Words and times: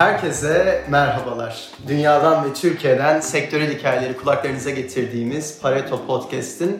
Herkese 0.00 0.84
merhabalar. 0.88 1.68
Dünyadan 1.88 2.44
ve 2.44 2.54
Türkiye'den 2.54 3.20
sektörel 3.20 3.78
hikayeleri 3.78 4.16
kulaklarınıza 4.16 4.70
getirdiğimiz 4.70 5.60
Pareto 5.62 6.06
Podcast'in 6.06 6.78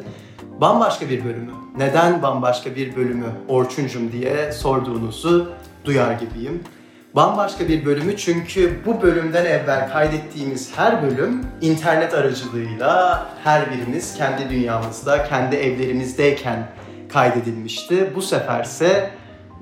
bambaşka 0.60 1.08
bir 1.08 1.24
bölümü. 1.24 1.50
Neden 1.76 2.22
bambaşka 2.22 2.76
bir 2.76 2.96
bölümü 2.96 3.26
Orçuncum 3.48 4.12
diye 4.12 4.52
sorduğunuzu 4.52 5.52
duyar 5.84 6.12
gibiyim. 6.12 6.64
Bambaşka 7.14 7.68
bir 7.68 7.84
bölümü 7.84 8.16
çünkü 8.16 8.80
bu 8.86 9.02
bölümden 9.02 9.44
evvel 9.44 9.92
kaydettiğimiz 9.92 10.72
her 10.76 11.02
bölüm 11.02 11.44
internet 11.60 12.14
aracılığıyla 12.14 13.26
her 13.44 13.70
birimiz 13.70 14.14
kendi 14.16 14.50
dünyamızda, 14.50 15.24
kendi 15.24 15.56
evlerimizdeyken 15.56 16.66
kaydedilmişti. 17.12 18.12
Bu 18.14 18.22
seferse 18.22 19.10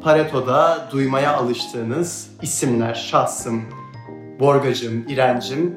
Pareto'da 0.03 0.89
duymaya 0.93 1.37
alıştığınız 1.37 2.31
isimler, 2.43 2.95
şahsım, 2.95 3.63
Borgacım, 4.41 5.05
İrencim 5.09 5.75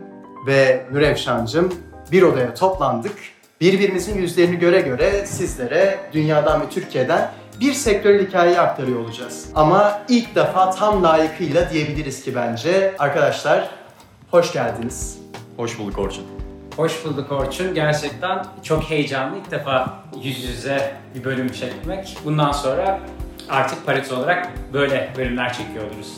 ve 0.47 0.85
Nurevşancım 0.91 1.73
bir 2.11 2.21
odaya 2.21 2.53
toplandık. 2.53 3.15
Birbirimizin 3.61 4.17
yüzlerini 4.21 4.59
göre 4.59 4.81
göre 4.81 5.25
sizlere 5.25 5.99
dünyadan 6.13 6.61
ve 6.61 6.69
Türkiye'den 6.69 7.31
bir 7.59 7.73
sektörel 7.73 8.27
hikayeyi 8.27 8.59
aktarıyor 8.59 8.99
olacağız. 8.99 9.49
Ama 9.55 10.01
ilk 10.09 10.35
defa 10.35 10.71
tam 10.71 11.03
layıkıyla 11.03 11.69
diyebiliriz 11.69 12.23
ki 12.23 12.35
bence. 12.35 12.95
Arkadaşlar 12.99 13.69
hoş 14.31 14.53
geldiniz. 14.53 15.17
Hoş 15.57 15.79
bulduk 15.79 15.99
Orçun. 15.99 16.30
Hoş 16.77 17.05
bulduk 17.05 17.31
Orçun. 17.31 17.73
Gerçekten 17.73 18.45
çok 18.63 18.83
heyecanlı. 18.83 19.37
İlk 19.37 19.51
defa 19.51 20.03
yüz 20.23 20.43
yüze 20.43 20.95
bir 21.15 21.23
bölüm 21.23 21.51
çekmek. 21.51 22.17
Bundan 22.25 22.51
sonra 22.51 22.99
artık 23.49 23.85
Pareto 23.85 24.15
olarak 24.15 24.49
böyle 24.73 25.13
bölümler 25.17 25.53
çekiyor 25.53 25.83
oluruz. 25.83 26.13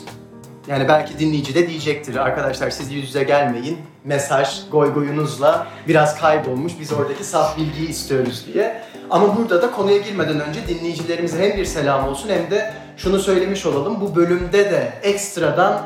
Yani 0.67 0.87
belki 0.87 1.19
dinleyici 1.19 1.55
de 1.55 1.69
diyecektir 1.69 2.15
arkadaşlar 2.15 2.69
siz 2.69 2.91
yüz 2.91 3.03
yüze 3.03 3.23
gelmeyin. 3.23 3.77
Mesaj 4.03 4.69
goy 4.71 4.93
goyunuzla 4.93 5.67
biraz 5.87 6.19
kaybolmuş 6.19 6.73
biz 6.79 6.93
oradaki 6.93 7.23
saf 7.23 7.57
bilgiyi 7.57 7.89
istiyoruz 7.89 8.45
diye. 8.53 8.83
Ama 9.09 9.37
burada 9.37 9.61
da 9.61 9.71
konuya 9.71 9.97
girmeden 9.97 10.39
önce 10.39 10.67
dinleyicilerimize 10.67 11.49
hem 11.49 11.57
bir 11.57 11.65
selam 11.65 12.07
olsun 12.07 12.29
hem 12.29 12.51
de 12.51 12.73
şunu 12.97 13.19
söylemiş 13.19 13.65
olalım. 13.65 14.01
Bu 14.01 14.15
bölümde 14.15 14.71
de 14.71 14.93
ekstradan 15.03 15.81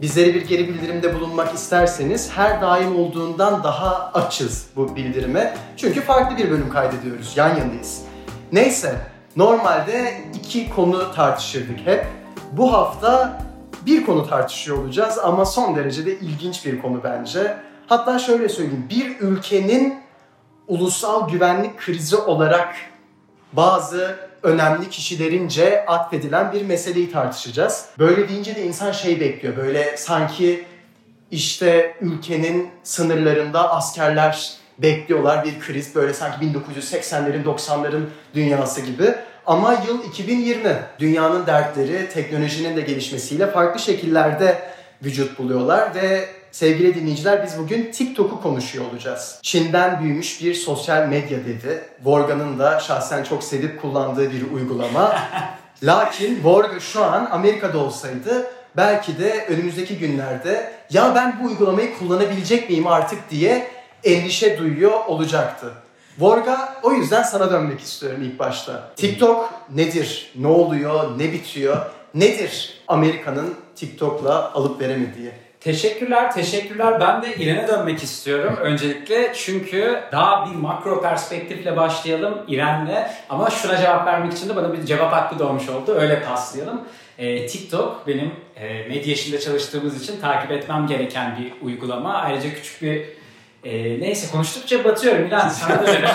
bizlere 0.00 0.34
bir 0.34 0.48
geri 0.48 0.68
bildirimde 0.68 1.14
bulunmak 1.14 1.54
isterseniz 1.54 2.30
her 2.36 2.62
daim 2.62 2.96
olduğundan 2.96 3.62
daha 3.62 4.10
açız 4.14 4.66
bu 4.76 4.96
bildirime. 4.96 5.54
Çünkü 5.76 6.00
farklı 6.00 6.36
bir 6.36 6.50
bölüm 6.50 6.70
kaydediyoruz, 6.70 7.36
yan 7.36 7.56
yanayız. 7.56 8.02
Neyse, 8.52 8.96
normalde 9.36 10.20
iki 10.34 10.70
konu 10.70 11.12
tartışırdık 11.12 11.86
hep. 11.86 12.06
Bu 12.52 12.72
hafta 12.72 13.42
bir 13.86 14.06
konu 14.06 14.28
tartışıyor 14.28 14.78
olacağız 14.78 15.18
ama 15.18 15.44
son 15.44 15.76
derece 15.76 16.06
de 16.06 16.18
ilginç 16.18 16.66
bir 16.66 16.82
konu 16.82 17.00
bence. 17.04 17.56
Hatta 17.86 18.18
şöyle 18.18 18.48
söyleyeyim, 18.48 18.86
bir 18.90 19.20
ülkenin 19.20 20.00
ulusal 20.68 21.28
güvenlik 21.28 21.78
krizi 21.78 22.16
olarak 22.16 22.74
bazı 23.52 24.27
önemli 24.42 24.90
kişilerince 24.90 25.86
atfedilen 25.86 26.52
bir 26.52 26.62
meseleyi 26.62 27.12
tartışacağız. 27.12 27.86
Böyle 27.98 28.28
deyince 28.28 28.56
de 28.56 28.62
insan 28.62 28.92
şey 28.92 29.20
bekliyor. 29.20 29.56
Böyle 29.56 29.96
sanki 29.96 30.64
işte 31.30 31.96
ülkenin 32.00 32.70
sınırlarında 32.82 33.74
askerler 33.74 34.52
bekliyorlar 34.78 35.44
bir 35.44 35.60
kriz. 35.60 35.94
Böyle 35.94 36.14
sanki 36.14 36.46
1980'lerin 36.46 37.44
90'ların 37.44 38.04
dünyası 38.34 38.80
gibi. 38.80 39.14
Ama 39.46 39.72
yıl 39.72 40.04
2020. 40.04 40.76
Dünyanın 40.98 41.46
dertleri 41.46 42.08
teknolojinin 42.08 42.76
de 42.76 42.80
gelişmesiyle 42.80 43.50
farklı 43.50 43.80
şekillerde 43.80 44.58
vücut 45.04 45.38
buluyorlar 45.38 45.94
ve 45.94 46.28
sevgili 46.58 46.94
dinleyiciler 46.94 47.46
biz 47.46 47.58
bugün 47.58 47.92
TikTok'u 47.92 48.42
konuşuyor 48.42 48.84
olacağız. 48.90 49.38
Çin'den 49.42 50.02
büyümüş 50.02 50.42
bir 50.42 50.54
sosyal 50.54 51.08
medya 51.08 51.38
dedi. 51.38 51.84
Vorga'nın 52.04 52.58
da 52.58 52.80
şahsen 52.80 53.24
çok 53.24 53.44
sevip 53.44 53.82
kullandığı 53.82 54.32
bir 54.32 54.50
uygulama. 54.50 55.18
Lakin 55.82 56.44
Vorga 56.44 56.80
şu 56.80 57.04
an 57.04 57.28
Amerika'da 57.30 57.78
olsaydı 57.78 58.50
belki 58.76 59.18
de 59.18 59.46
önümüzdeki 59.48 59.98
günlerde 59.98 60.72
ya 60.90 61.14
ben 61.14 61.40
bu 61.42 61.46
uygulamayı 61.46 61.98
kullanabilecek 61.98 62.70
miyim 62.70 62.86
artık 62.86 63.30
diye 63.30 63.70
endişe 64.04 64.58
duyuyor 64.58 65.04
olacaktı. 65.06 65.72
Vorga 66.18 66.74
o 66.82 66.92
yüzden 66.92 67.22
sana 67.22 67.50
dönmek 67.50 67.80
istiyorum 67.80 68.22
ilk 68.22 68.38
başta. 68.38 68.90
TikTok 68.96 69.52
nedir? 69.74 70.32
Ne 70.36 70.46
oluyor? 70.46 71.18
Ne 71.18 71.32
bitiyor? 71.32 71.76
Nedir 72.14 72.82
Amerika'nın 72.88 73.54
TikTok'la 73.76 74.52
alıp 74.52 74.80
veremediği? 74.80 75.47
Teşekkürler, 75.60 76.32
teşekkürler. 76.32 77.00
Ben 77.00 77.22
de 77.22 77.34
İren'e 77.34 77.68
dönmek 77.68 78.02
istiyorum 78.02 78.56
öncelikle. 78.62 79.32
Çünkü 79.34 80.00
daha 80.12 80.50
bir 80.50 80.56
makro 80.56 81.02
perspektifle 81.02 81.76
başlayalım 81.76 82.38
İren'le. 82.48 83.06
Ama 83.28 83.50
şuna 83.50 83.76
cevap 83.76 84.06
vermek 84.06 84.32
için 84.32 84.48
de 84.48 84.56
bana 84.56 84.72
bir 84.72 84.84
cevap 84.86 85.12
hakkı 85.12 85.38
doğmuş 85.38 85.68
oldu. 85.68 85.94
Öyle 85.94 86.22
paslayalım. 86.22 86.80
Ee, 87.18 87.46
TikTok 87.46 88.06
benim 88.06 88.32
e, 88.56 88.88
medya 88.88 89.12
işinde 89.12 89.40
çalıştığımız 89.40 90.02
için 90.02 90.20
takip 90.20 90.50
etmem 90.50 90.86
gereken 90.86 91.38
bir 91.38 91.66
uygulama. 91.66 92.14
Ayrıca 92.14 92.54
küçük 92.54 92.82
bir 92.82 93.04
e, 93.64 94.00
neyse 94.00 94.32
konuştukça 94.32 94.84
batıyorum 94.84 95.26
İren 95.26 95.48
sana 95.48 95.86
da. 95.86 96.10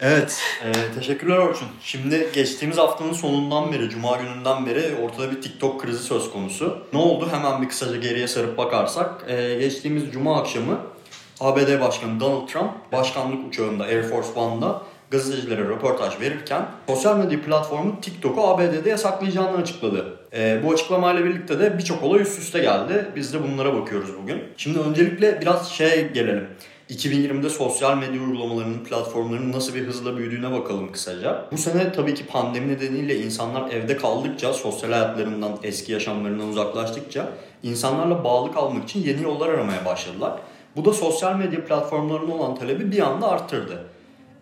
Evet, 0.00 0.42
e, 0.64 0.94
teşekkürler 0.94 1.36
Orçun. 1.36 1.68
Şimdi 1.82 2.28
geçtiğimiz 2.34 2.78
haftanın 2.78 3.12
sonundan 3.12 3.72
beri, 3.72 3.90
Cuma 3.90 4.16
gününden 4.16 4.66
beri 4.66 4.94
ortada 5.02 5.30
bir 5.30 5.42
TikTok 5.42 5.80
krizi 5.82 6.02
söz 6.02 6.30
konusu. 6.32 6.78
Ne 6.92 6.98
oldu? 6.98 7.28
Hemen 7.30 7.62
bir 7.62 7.68
kısaca 7.68 7.96
geriye 7.96 8.28
sarıp 8.28 8.58
bakarsak. 8.58 9.24
E, 9.28 9.54
geçtiğimiz 9.54 10.12
Cuma 10.12 10.40
akşamı 10.40 10.80
ABD 11.40 11.80
Başkanı 11.80 12.20
Donald 12.20 12.48
Trump 12.48 12.92
başkanlık 12.92 13.48
uçağında 13.48 13.84
Air 13.84 14.02
Force 14.02 14.28
One'da 14.36 14.82
gazetecilere 15.10 15.60
röportaj 15.60 16.20
verirken 16.20 16.66
sosyal 16.86 17.16
medya 17.16 17.42
platformu 17.42 18.00
TikTok'u 18.00 18.46
ABD'de 18.48 18.90
yasaklayacağını 18.90 19.56
açıkladı. 19.56 20.18
E, 20.32 20.60
bu 20.64 20.72
açıklamayla 20.72 21.24
birlikte 21.24 21.58
de 21.58 21.78
birçok 21.78 22.02
olay 22.02 22.20
üst 22.20 22.38
üste 22.38 22.58
geldi. 22.58 23.06
Biz 23.16 23.34
de 23.34 23.42
bunlara 23.42 23.74
bakıyoruz 23.74 24.10
bugün. 24.22 24.42
Şimdi 24.56 24.78
öncelikle 24.78 25.40
biraz 25.40 25.70
şey 25.70 26.08
gelelim. 26.08 26.48
2020'de 26.90 27.50
sosyal 27.50 27.96
medya 27.96 28.22
uygulamalarının, 28.22 28.84
platformlarının 28.84 29.52
nasıl 29.52 29.74
bir 29.74 29.86
hızla 29.86 30.16
büyüdüğüne 30.16 30.52
bakalım 30.52 30.92
kısaca. 30.92 31.44
Bu 31.52 31.58
sene 31.58 31.92
tabii 31.92 32.14
ki 32.14 32.26
pandemi 32.26 32.68
nedeniyle 32.68 33.18
insanlar 33.18 33.70
evde 33.70 33.96
kaldıkça, 33.96 34.52
sosyal 34.52 34.92
hayatlarından, 34.92 35.58
eski 35.62 35.92
yaşamlarından 35.92 36.48
uzaklaştıkça 36.48 37.28
insanlarla 37.62 38.24
bağlı 38.24 38.52
kalmak 38.52 38.84
için 38.84 39.02
yeni 39.02 39.22
yollar 39.22 39.48
aramaya 39.48 39.84
başladılar. 39.84 40.40
Bu 40.76 40.84
da 40.84 40.92
sosyal 40.92 41.36
medya 41.36 41.64
platformlarına 41.64 42.34
olan 42.34 42.54
talebi 42.54 42.92
bir 42.92 43.00
anda 43.00 43.28
arttırdı. 43.28 43.84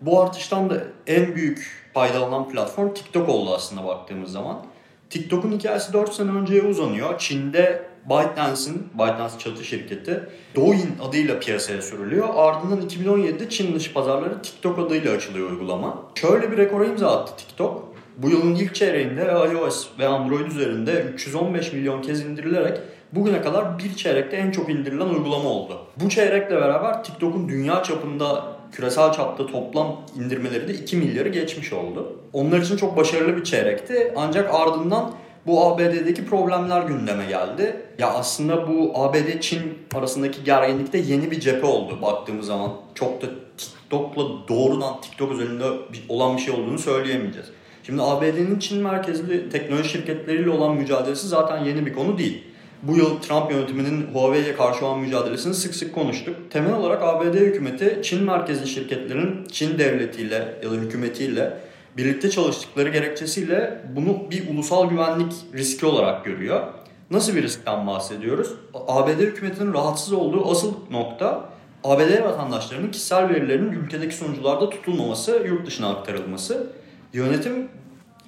Bu 0.01 0.23
artıştan 0.23 0.71
da 0.71 0.85
en 1.07 1.35
büyük 1.35 1.71
faydalanan 1.95 2.49
platform 2.49 2.95
TikTok 2.95 3.29
oldu 3.29 3.55
aslında 3.55 3.85
baktığımız 3.85 4.33
zaman. 4.33 4.63
TikTok'un 5.11 5.53
hikayesi 5.53 5.93
4 5.93 6.15
sene 6.15 6.31
önceye 6.31 6.63
uzanıyor. 6.63 7.19
Çin'de 7.19 7.96
ByteDance'in, 8.11 8.89
ByteDance 8.95 9.39
çatı 9.39 9.65
şirketi 9.65 10.21
Douyin 10.55 10.91
adıyla 11.03 11.39
piyasaya 11.39 11.83
sürülüyor. 11.83 12.29
Ardından 12.35 12.81
2017'de 12.81 13.49
Çin 13.49 13.75
dışı 13.75 13.93
pazarları 13.93 14.43
TikTok 14.43 14.79
adıyla 14.79 15.13
açılıyor 15.13 15.51
uygulama. 15.51 16.03
Şöyle 16.15 16.53
bir 16.53 16.57
rekora 16.57 16.85
imza 16.85 17.21
attı 17.21 17.33
TikTok. 17.37 17.97
Bu 18.17 18.31
yılın 18.31 18.55
ilk 18.55 18.75
çeyreğinde 18.75 19.23
iOS 19.53 19.89
ve 19.99 20.09
Android 20.09 20.47
üzerinde 20.47 20.93
315 21.15 21.73
milyon 21.73 22.03
kez 22.03 22.21
indirilerek 22.21 22.79
bugüne 23.13 23.43
kadar 23.43 23.79
bir 23.79 23.95
çeyrekte 23.95 24.37
en 24.37 24.51
çok 24.51 24.71
indirilen 24.71 25.09
uygulama 25.09 25.49
oldu. 25.49 25.79
Bu 25.97 26.09
çeyrekle 26.09 26.57
beraber 26.57 27.05
TikTok'un 27.05 27.49
dünya 27.49 27.83
çapında 27.83 28.57
küresel 28.73 29.13
çapta 29.13 29.47
toplam 29.47 29.97
indirmeleri 30.17 30.69
de 30.69 30.75
2 30.75 30.97
milyarı 30.97 31.29
geçmiş 31.29 31.73
oldu. 31.73 32.21
Onlar 32.33 32.59
için 32.59 32.77
çok 32.77 32.97
başarılı 32.97 33.37
bir 33.37 33.45
çeyrekti. 33.45 34.13
Ancak 34.17 34.55
ardından 34.55 35.13
bu 35.47 35.65
ABD'deki 35.65 36.27
problemler 36.27 36.83
gündeme 36.83 37.27
geldi. 37.27 37.77
Ya 37.99 38.11
aslında 38.11 38.69
bu 38.69 38.93
ABD-Çin 38.95 39.61
arasındaki 39.95 40.45
gerginlikte 40.45 40.99
yeni 40.99 41.31
bir 41.31 41.41
cephe 41.41 41.67
oldu 41.67 41.99
baktığımız 42.03 42.47
zaman. 42.47 42.73
Çok 42.95 43.23
da 43.23 43.27
TikTok'la 43.59 44.23
doğrudan 44.49 45.01
TikTok 45.01 45.33
üzerinde 45.33 45.65
olan 46.09 46.37
bir 46.37 46.43
şey 46.43 46.55
olduğunu 46.55 46.79
söyleyemeyeceğiz. 46.79 47.47
Şimdi 47.83 48.03
ABD'nin 48.03 48.59
Çin 48.59 48.83
merkezli 48.83 49.51
teknoloji 49.51 49.89
şirketleriyle 49.89 50.51
olan 50.51 50.77
mücadelesi 50.77 51.29
zaten 51.29 51.65
yeni 51.65 51.87
bir 51.87 51.93
konu 51.93 52.19
değil. 52.19 52.43
Bu 52.83 52.97
yıl 52.97 53.21
Trump 53.21 53.53
yönetiminin 53.53 54.07
Huawei'ye 54.13 54.57
karşı 54.57 54.87
olan 54.87 55.01
mücadelesini 55.01 55.55
sık 55.55 55.75
sık 55.75 55.95
konuştuk. 55.95 56.37
Temel 56.51 56.75
olarak 56.75 57.03
ABD 57.03 57.35
hükümeti 57.35 58.01
Çin 58.03 58.25
merkezli 58.25 58.67
şirketlerin 58.67 59.47
Çin 59.53 59.79
devletiyle 59.79 60.55
ya 60.63 60.71
da 60.71 60.75
hükümetiyle 60.75 61.53
birlikte 61.97 62.31
çalıştıkları 62.31 62.89
gerekçesiyle 62.89 63.81
bunu 63.97 64.31
bir 64.31 64.55
ulusal 64.55 64.91
güvenlik 64.91 65.33
riski 65.55 65.87
olarak 65.87 66.25
görüyor. 66.25 66.67
Nasıl 67.11 67.37
bir 67.37 67.43
riskten 67.43 67.87
bahsediyoruz? 67.87 68.53
ABD 68.89 69.21
hükümetinin 69.21 69.75
rahatsız 69.75 70.13
olduğu 70.13 70.51
asıl 70.51 70.75
nokta 70.91 71.49
ABD 71.85 72.25
vatandaşlarının 72.25 72.91
kişisel 72.91 73.29
verilerinin 73.29 73.73
ülkedeki 73.73 74.15
sunucularda 74.15 74.71
tutulmaması, 74.71 75.43
yurt 75.47 75.67
dışına 75.67 75.89
aktarılması. 75.89 76.67
Yönetim, 77.13 77.69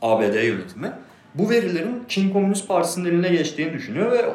ABD 0.03 0.45
yönetimi 0.45 0.93
bu 1.35 1.51
verilerin 1.51 2.05
Çin 2.09 2.31
Komünist 2.31 2.69
Partisi'nin 2.69 3.05
eline 3.05 3.29
geçtiğini 3.29 3.73
düşünüyor 3.73 4.13
ve 4.13 4.35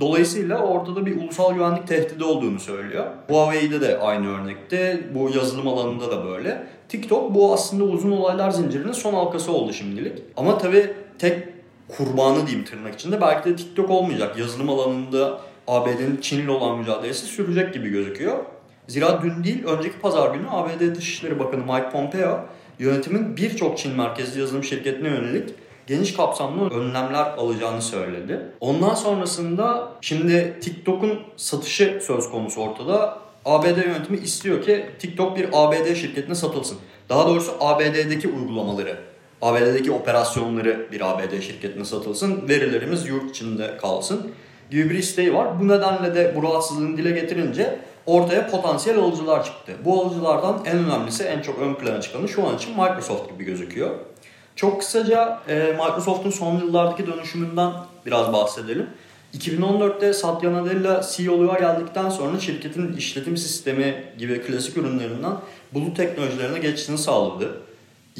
Dolayısıyla 0.00 0.58
ortada 0.58 1.06
bir 1.06 1.16
ulusal 1.16 1.54
güvenlik 1.54 1.86
tehdidi 1.86 2.24
olduğunu 2.24 2.60
söylüyor. 2.60 3.06
Huawei'de 3.28 3.80
de 3.80 3.98
aynı 3.98 4.28
örnekte, 4.28 5.00
bu 5.14 5.30
yazılım 5.36 5.68
alanında 5.68 6.10
da 6.10 6.24
böyle. 6.24 6.66
TikTok 6.90 7.34
bu 7.34 7.54
aslında 7.54 7.84
uzun 7.84 8.10
olaylar 8.10 8.50
zincirinin 8.50 8.92
son 8.92 9.14
halkası 9.14 9.52
oldu 9.52 9.72
şimdilik. 9.72 10.18
Ama 10.36 10.58
tabii 10.58 10.90
tek 11.18 11.48
kurbanı 11.88 12.46
diyeyim 12.46 12.66
tırnak 12.66 12.94
içinde 12.94 13.20
belki 13.20 13.50
de 13.50 13.56
TikTok 13.56 13.90
olmayacak. 13.90 14.38
Yazılım 14.38 14.68
alanında 14.68 15.40
ABD'nin 15.68 16.18
Çin'le 16.20 16.48
olan 16.48 16.78
mücadelesi 16.78 17.26
sürecek 17.26 17.74
gibi 17.74 17.88
gözüküyor. 17.88 18.38
Zira 18.88 19.22
dün 19.22 19.44
değil 19.44 19.64
önceki 19.64 20.00
pazar 20.00 20.34
günü 20.34 20.46
ABD 20.50 20.94
Dışişleri 20.96 21.38
Bakanı 21.38 21.64
Mike 21.64 21.90
Pompeo 21.90 22.40
yönetimin 22.78 23.36
birçok 23.36 23.78
Çin 23.78 23.96
merkezli 23.96 24.40
yazılım 24.40 24.64
şirketine 24.64 25.08
yönelik 25.08 25.54
geniş 25.86 26.12
kapsamlı 26.14 26.70
önlemler 26.70 27.24
alacağını 27.24 27.82
söyledi. 27.82 28.40
Ondan 28.60 28.94
sonrasında 28.94 29.92
şimdi 30.00 30.58
TikTok'un 30.60 31.20
satışı 31.36 32.00
söz 32.02 32.30
konusu 32.30 32.60
ortada. 32.60 33.18
ABD 33.44 33.76
yönetimi 33.86 34.18
istiyor 34.18 34.62
ki 34.62 34.86
TikTok 34.98 35.36
bir 35.36 35.48
ABD 35.52 35.94
şirketine 35.94 36.34
satılsın. 36.34 36.78
Daha 37.08 37.28
doğrusu 37.28 37.52
ABD'deki 37.60 38.28
uygulamaları, 38.28 38.96
ABD'deki 39.42 39.92
operasyonları 39.92 40.86
bir 40.92 41.10
ABD 41.10 41.40
şirketine 41.40 41.84
satılsın. 41.84 42.48
Verilerimiz 42.48 43.08
yurt 43.08 43.30
içinde 43.30 43.76
kalsın 43.76 44.30
gibi 44.70 44.90
bir 44.90 44.94
isteği 44.94 45.34
var. 45.34 45.60
Bu 45.60 45.68
nedenle 45.68 46.14
de 46.14 46.34
bu 46.36 46.42
rahatsızlığını 46.42 46.96
dile 46.96 47.10
getirince 47.10 47.78
ortaya 48.06 48.50
potansiyel 48.50 48.98
alıcılar 48.98 49.44
çıktı. 49.44 49.72
Bu 49.84 50.02
alıcılardan 50.02 50.62
en 50.66 50.78
önemlisi, 50.78 51.24
en 51.24 51.40
çok 51.40 51.58
ön 51.58 51.74
plana 51.74 52.00
çıkanı 52.00 52.28
şu 52.28 52.48
an 52.48 52.56
için 52.56 52.70
Microsoft 52.70 53.32
gibi 53.32 53.44
gözüküyor. 53.44 53.90
Çok 54.56 54.80
kısaca 54.80 55.38
Microsoft'un 55.48 56.30
son 56.30 56.58
yıllardaki 56.58 57.06
dönüşümünden 57.06 57.72
biraz 58.06 58.32
bahsedelim. 58.32 58.86
2014'te 59.38 60.12
Satya 60.12 60.52
Nadella 60.52 61.06
CEO'luğa 61.16 61.58
geldikten 61.58 62.10
sonra 62.10 62.40
şirketin 62.40 62.92
işletim 62.92 63.36
sistemi 63.36 64.04
gibi 64.18 64.42
klasik 64.42 64.76
ürünlerinden 64.76 65.32
bulut 65.74 65.96
teknolojilerine 65.96 66.58
geçişini 66.58 66.98
sağladı. 66.98 67.60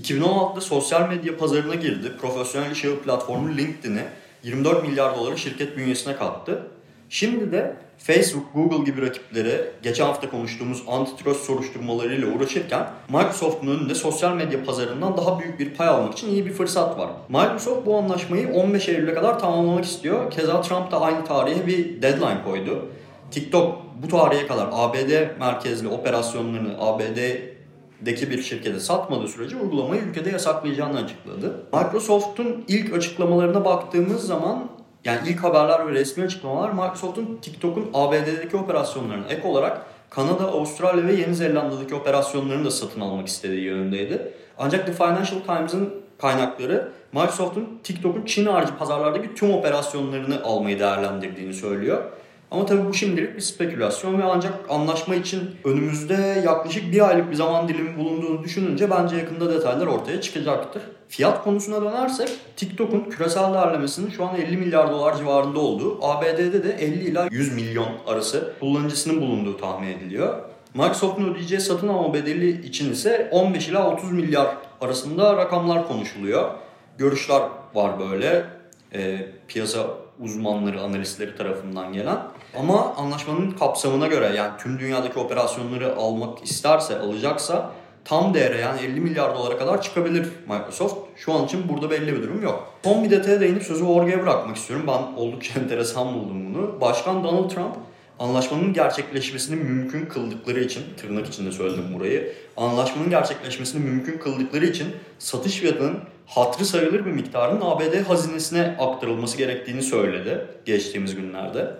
2016'da 0.01 0.61
sosyal 0.61 1.09
medya 1.09 1.37
pazarına 1.37 1.75
girdi. 1.75 2.13
Profesyonel 2.21 2.71
iş 2.71 2.85
ağı 2.85 2.97
platformu 2.97 3.57
LinkedIn'i 3.57 4.05
24 4.43 4.89
milyar 4.89 5.17
doları 5.17 5.39
şirket 5.39 5.77
bünyesine 5.77 6.17
kattı. 6.17 6.63
Şimdi 7.11 7.53
de 7.53 7.77
Facebook, 7.99 8.55
Google 8.55 8.85
gibi 8.85 9.03
rakipleri 9.03 9.61
geçen 9.83 10.07
hafta 10.07 10.31
konuştuğumuz 10.31 10.83
antitrust 10.89 11.45
soruşturmalarıyla 11.45 12.29
uğraşırken 12.37 12.87
Microsoft'un 13.09 13.67
önünde 13.67 13.95
sosyal 13.95 14.35
medya 14.35 14.65
pazarından 14.65 15.17
daha 15.17 15.41
büyük 15.41 15.59
bir 15.59 15.75
pay 15.75 15.89
almak 15.89 16.13
için 16.13 16.29
iyi 16.29 16.47
bir 16.47 16.53
fırsat 16.53 16.99
var. 16.99 17.11
Microsoft 17.29 17.87
bu 17.87 17.97
anlaşmayı 17.97 18.53
15 18.53 18.89
Eylül'e 18.89 19.15
kadar 19.15 19.39
tamamlamak 19.39 19.85
istiyor. 19.85 20.31
Keza 20.31 20.61
Trump 20.61 20.91
da 20.91 21.01
aynı 21.01 21.25
tarihe 21.25 21.67
bir 21.67 22.03
deadline 22.03 22.43
koydu. 22.45 22.89
TikTok 23.31 23.79
bu 24.03 24.09
tarihe 24.09 24.47
kadar 24.47 24.69
ABD 24.73 25.39
merkezli 25.41 25.89
operasyonlarını 25.89 26.75
ABD'deki 26.81 28.31
bir 28.31 28.43
şirkete 28.43 28.81
satmadığı 28.81 29.29
sürece 29.29 29.57
uygulamayı 29.57 30.03
ülkede 30.03 30.31
yasaklayacağını 30.31 30.99
açıkladı. 30.99 31.67
Microsoft'un 31.73 32.65
ilk 32.69 32.95
açıklamalarına 32.95 33.65
baktığımız 33.65 34.27
zaman 34.27 34.80
yani 35.05 35.29
ilk 35.29 35.45
haberler 35.45 35.87
ve 35.87 35.93
resmi 35.93 36.25
açıklamalar 36.25 36.71
Microsoft'un 36.71 37.39
TikTok'un 37.43 37.91
ABD'deki 37.95 38.57
operasyonlarına 38.57 39.27
ek 39.29 39.49
olarak 39.49 39.87
Kanada, 40.11 40.45
Avustralya 40.45 41.07
ve 41.07 41.13
Yeni 41.13 41.35
Zelanda'daki 41.35 41.95
operasyonlarını 41.95 42.65
da 42.65 42.71
satın 42.71 43.01
almak 43.01 43.29
istediği 43.29 43.65
yönündeydi. 43.65 44.33
Ancak 44.59 44.87
The 44.87 44.93
Financial 44.93 45.41
Times'ın 45.47 45.95
kaynakları 46.19 46.93
Microsoft'un 47.13 47.81
TikTok'un 47.83 48.25
Çin 48.25 48.47
harici 48.47 48.77
pazarlardaki 48.77 49.35
tüm 49.35 49.55
operasyonlarını 49.55 50.43
almayı 50.45 50.79
değerlendirdiğini 50.79 51.55
söylüyor. 51.55 52.05
Ama 52.51 52.67
tabii 52.67 52.89
bu 52.89 52.95
şimdilik 52.95 53.37
bir 53.37 53.41
spekülasyon 53.41 54.19
ve 54.19 54.25
ancak 54.25 54.53
anlaşma 54.69 55.15
için 55.15 55.51
önümüzde 55.65 56.43
yaklaşık 56.47 56.93
bir 56.93 57.09
aylık 57.09 57.31
bir 57.31 57.37
zaman 57.37 57.69
dilimi 57.69 57.99
bulunduğunu 57.99 58.45
düşününce 58.45 58.91
bence 58.91 59.17
yakında 59.17 59.55
detaylar 59.55 59.87
ortaya 59.87 60.21
çıkacaktır. 60.21 60.83
Fiyat 61.09 61.45
konusuna 61.45 61.83
dönersek 61.83 62.29
TikTok'un 62.57 63.11
küresel 63.11 63.55
değerlemesinin 63.55 64.11
şu 64.11 64.25
an 64.25 64.37
50 64.37 64.57
milyar 64.57 64.91
dolar 64.91 65.17
civarında 65.17 65.59
olduğu, 65.59 66.05
ABD'de 66.05 66.65
de 66.65 66.73
50 66.73 67.05
ila 67.05 67.29
100 67.31 67.55
milyon 67.55 67.89
arası 68.07 68.53
kullanıcısının 68.61 69.21
bulunduğu 69.21 69.57
tahmin 69.57 69.89
ediliyor. 69.89 70.39
Microsoft'un 70.75 71.33
ödeyeceği 71.33 71.61
satın 71.61 71.89
alma 71.89 72.15
bedeli 72.15 72.67
için 72.67 72.93
ise 72.93 73.29
15 73.33 73.69
ila 73.69 73.93
30 73.93 74.13
milyar 74.13 74.47
arasında 74.81 75.37
rakamlar 75.37 75.89
konuşuluyor. 75.89 76.51
Görüşler 76.99 77.43
var 77.75 77.99
böyle. 77.99 78.45
E, 78.95 79.29
piyasa 79.49 79.87
uzmanları, 80.21 80.81
analistleri 80.81 81.37
tarafından 81.37 81.93
gelen. 81.93 82.19
Ama 82.59 82.95
anlaşmanın 82.95 83.51
kapsamına 83.51 84.07
göre 84.07 84.33
yani 84.37 84.51
tüm 84.59 84.79
dünyadaki 84.79 85.19
operasyonları 85.19 85.97
almak 85.97 86.45
isterse, 86.45 86.99
alacaksa 86.99 87.71
tam 88.05 88.35
değere 88.35 88.59
yani 88.61 88.81
50 88.81 89.01
milyar 89.01 89.35
dolara 89.35 89.59
kadar 89.59 89.83
çıkabilir 89.83 90.29
Microsoft. 90.49 90.97
Şu 91.17 91.33
an 91.33 91.45
için 91.45 91.69
burada 91.69 91.91
belli 91.91 92.17
bir 92.17 92.23
durum 92.23 92.43
yok. 92.43 92.75
Son 92.85 93.05
bir 93.05 93.11
detaya 93.11 93.41
değinip 93.41 93.63
sözü 93.63 93.85
Orge'ye 93.85 94.23
bırakmak 94.23 94.57
istiyorum. 94.57 94.87
Ben 94.89 95.21
oldukça 95.23 95.61
enteresan 95.61 96.15
buldum 96.15 96.55
bunu. 96.55 96.81
Başkan 96.81 97.25
Donald 97.25 97.51
Trump 97.51 97.77
anlaşmanın 98.19 98.73
gerçekleşmesini 98.73 99.57
mümkün 99.57 100.07
kıldıkları 100.07 100.61
için, 100.61 100.83
tırnak 100.97 101.27
içinde 101.27 101.53
söyledim 101.53 101.95
burayı, 101.95 102.33
anlaşmanın 102.57 103.11
gerçekleşmesini 103.11 103.85
mümkün 103.85 104.19
kıldıkları 104.19 104.67
için 104.67 104.87
satış 105.19 105.57
fiyatının 105.57 105.99
hatırı 106.27 106.65
sayılır 106.65 107.07
bir 107.07 107.11
miktarın 107.11 107.61
ABD 107.61 108.09
hazinesine 108.09 108.77
aktarılması 108.79 109.39
gerektiğini 109.39 109.83
söyledi 109.83 110.47
geçtiğimiz 110.65 111.15
günlerde. 111.15 111.71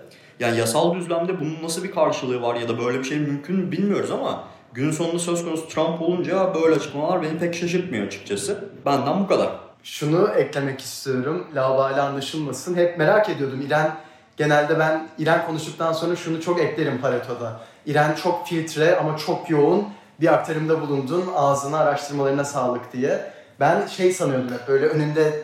Yani 0.41 0.59
yasal 0.59 0.95
düzlemde 0.95 1.39
bunun 1.39 1.63
nasıl 1.63 1.83
bir 1.83 1.91
karşılığı 1.91 2.41
var 2.41 2.55
ya 2.55 2.69
da 2.69 2.79
böyle 2.79 2.99
bir 2.99 3.03
şey 3.03 3.19
mümkün 3.19 3.55
mü 3.55 3.71
bilmiyoruz 3.71 4.11
ama 4.11 4.43
günün 4.73 4.91
sonunda 4.91 5.19
söz 5.19 5.45
konusu 5.45 5.67
Trump 5.67 6.01
olunca 6.01 6.53
böyle 6.55 6.75
açıklamalar 6.75 7.21
beni 7.21 7.39
pek 7.39 7.55
şaşırtmıyor 7.55 8.07
açıkçası. 8.07 8.69
Benden 8.85 9.23
bu 9.23 9.27
kadar. 9.27 9.49
Şunu 9.83 10.29
eklemek 10.29 10.81
istiyorum. 10.81 11.47
Lavali 11.55 12.01
anlaşılmasın. 12.01 12.75
Hep 12.75 12.97
merak 12.97 13.29
ediyordum. 13.29 13.61
İren 13.61 13.95
genelde 14.37 14.79
ben 14.79 15.07
İren 15.17 15.45
konuştuktan 15.45 15.93
sonra 15.93 16.15
şunu 16.15 16.41
çok 16.41 16.59
eklerim 16.59 17.01
Pareto'da. 17.01 17.59
İren 17.85 18.15
çok 18.15 18.47
filtre 18.47 18.97
ama 18.97 19.17
çok 19.17 19.49
yoğun 19.49 19.87
bir 20.21 20.33
aktarımda 20.33 20.81
bulundun. 20.81 21.25
Ağzına 21.35 21.77
araştırmalarına 21.77 22.43
sağlık 22.45 22.93
diye. 22.93 23.31
Ben 23.59 23.87
şey 23.87 24.11
sanıyordum 24.11 24.49
böyle 24.67 24.85
önünde 24.85 25.43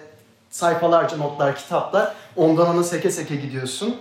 sayfalarca 0.50 1.18
notlar, 1.18 1.56
kitaplar. 1.56 2.14
Ondan 2.36 2.76
ona 2.76 2.84
seke 2.84 3.12
seke 3.12 3.36
gidiyorsun. 3.36 3.96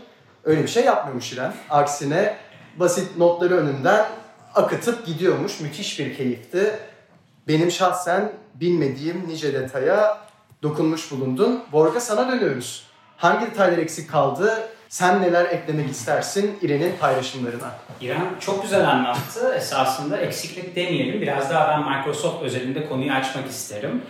Öyle 0.47 0.63
bir 0.63 0.69
şey 0.69 0.85
yapmıyormuş 0.85 1.33
İren. 1.33 1.53
Aksine 1.71 2.37
basit 2.77 3.17
notları 3.17 3.57
önünden 3.57 4.07
akıtıp 4.55 5.07
gidiyormuş. 5.07 5.61
Müthiş 5.61 5.99
bir 5.99 6.17
keyifti. 6.17 6.79
Benim 7.49 7.71
şahsen 7.71 8.33
bilmediğim 8.55 9.29
nice 9.29 9.53
detaya 9.53 10.19
dokunmuş 10.63 11.11
bulundun. 11.11 11.65
Borga 11.73 12.01
sana 12.01 12.33
dönüyoruz. 12.33 12.87
Hangi 13.17 13.47
detaylar 13.47 13.79
eksik 13.79 14.11
kaldı? 14.11 14.69
Sen 14.89 15.23
neler 15.23 15.45
eklemek 15.45 15.91
istersin 15.91 16.59
İren'in 16.63 16.97
paylaşımlarına? 17.01 17.71
İren 18.01 18.27
çok 18.41 18.63
güzel 18.63 18.91
anlattı. 18.91 19.55
Esasında 19.57 20.17
eksiklik 20.17 20.77
demeyelim. 20.77 21.21
Biraz 21.21 21.51
daha 21.51 21.69
ben 21.69 21.99
Microsoft 21.99 22.43
özelinde 22.43 22.89
konuyu 22.89 23.13
açmak 23.13 23.47
isterim. 23.51 24.03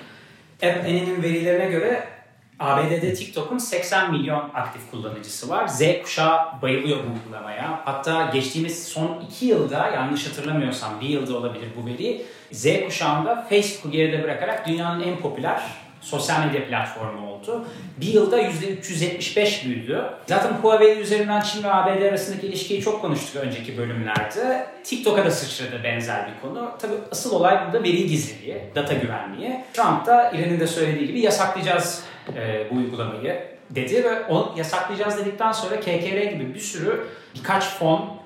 App'nin 0.62 1.22
verilerine 1.22 1.66
göre 1.66 2.15
ABD'de 2.60 3.14
TikTok'un 3.14 3.58
80 3.58 4.12
milyon 4.12 4.50
aktif 4.54 4.90
kullanıcısı 4.90 5.48
var. 5.48 5.68
Z 5.68 5.82
kuşağı 6.02 6.62
bayılıyor 6.62 6.98
bu 6.98 7.18
uygulamaya. 7.18 7.80
Hatta 7.84 8.30
geçtiğimiz 8.32 8.88
son 8.88 9.24
2 9.32 9.46
yılda 9.46 9.88
yanlış 9.88 10.26
hatırlamıyorsam 10.26 11.00
bir 11.00 11.08
yılda 11.08 11.36
olabilir 11.36 11.68
bu 11.76 11.86
veri. 11.86 12.22
Z 12.52 12.66
kuşağında 12.84 13.46
Facebook'u 13.48 13.90
geride 13.90 14.22
bırakarak 14.22 14.68
dünyanın 14.68 15.02
en 15.02 15.18
popüler 15.18 15.62
sosyal 16.00 16.46
medya 16.46 16.68
platformu 16.68 17.30
oldu. 17.30 17.64
Bir 17.96 18.06
yılda 18.06 18.42
%375 18.42 19.64
büyüdü. 19.64 20.04
Zaten 20.26 20.52
Huawei 20.52 20.98
üzerinden 20.98 21.40
Çin 21.40 21.62
ve 21.62 21.72
ABD 21.72 22.02
arasındaki 22.02 22.46
ilişkiyi 22.46 22.82
çok 22.82 23.00
konuştuk 23.00 23.42
önceki 23.42 23.78
bölümlerde. 23.78 24.66
TikTok'a 24.84 25.24
da 25.24 25.30
sıçradı 25.30 25.84
benzer 25.84 26.26
bir 26.26 26.48
konu. 26.48 26.70
Tabii 26.78 26.94
asıl 27.10 27.32
olay 27.32 27.66
burada 27.66 27.82
veri 27.82 28.06
gizliliği, 28.06 28.62
data 28.74 28.94
güvenliği. 28.94 29.64
Trump 29.72 30.06
da 30.06 30.30
İran'ın 30.30 30.60
da 30.60 30.66
söylediği 30.66 31.06
gibi 31.06 31.20
yasaklayacağız 31.20 32.04
e, 32.34 32.66
bu 32.70 32.76
uygulamayı 32.76 33.56
dedi 33.70 34.04
ve 34.04 34.24
onu 34.24 34.52
yasaklayacağız 34.56 35.18
dedikten 35.18 35.52
sonra 35.52 35.80
KKR 35.80 36.22
gibi 36.32 36.54
bir 36.54 36.60
sürü 36.60 37.06
birkaç 37.34 37.64
fon 37.64 38.16